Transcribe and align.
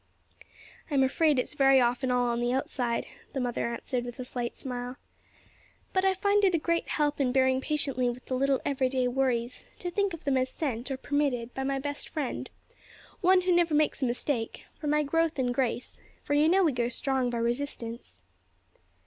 "I'm 0.89 1.03
afraid 1.03 1.37
it's 1.37 1.53
very 1.53 1.79
often 1.79 2.09
all 2.09 2.25
on 2.29 2.39
the 2.41 2.51
outside," 2.51 3.05
the 3.33 3.39
mother 3.39 3.71
answered 3.71 4.03
with 4.03 4.17
a 4.19 4.25
slight 4.25 4.57
smile. 4.57 4.95
"But 5.93 6.03
I 6.03 6.15
find 6.15 6.43
it 6.43 6.55
a 6.55 6.57
great 6.57 6.87
help 6.89 7.21
in 7.21 7.31
bearing 7.31 7.61
patiently 7.61 8.09
with 8.09 8.25
the 8.25 8.33
little 8.33 8.59
every 8.65 8.89
day 8.89 9.07
worries, 9.07 9.63
to 9.77 9.91
think 9.91 10.15
of 10.15 10.23
them 10.23 10.37
as 10.37 10.49
sent, 10.49 10.89
or 10.89 10.97
permitted, 10.97 11.53
by 11.53 11.63
my 11.63 11.77
best 11.77 12.09
Friend 12.09 12.49
One 13.19 13.41
who 13.41 13.53
never 13.55 13.75
makes 13.75 14.01
a 14.01 14.07
mistake 14.07 14.65
for 14.73 14.87
my 14.87 15.03
growth 15.03 15.37
in 15.37 15.51
grace; 15.51 16.01
for 16.23 16.33
you 16.33 16.49
know 16.49 16.63
we 16.63 16.71
grow 16.71 16.89
strong 16.89 17.29
by 17.29 17.37
resistance." 17.37 18.23